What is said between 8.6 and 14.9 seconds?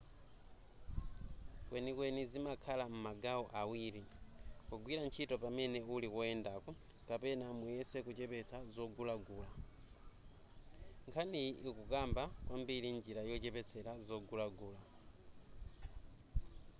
zogulagula nkhaniyi ikukamba kwambiri njira yochepetsa zogulagula